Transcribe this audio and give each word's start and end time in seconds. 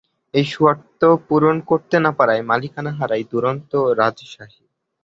এই 0.33 0.45
শর্ত 0.53 1.01
পূরণ 1.27 1.57
করতে 1.69 1.95
না 1.99 2.11
পারায় 2.19 2.43
মালিকানা 2.43 2.91
হারায় 2.99 3.25
দুরন্ত 3.31 3.71
রাজশাহী। 3.99 4.63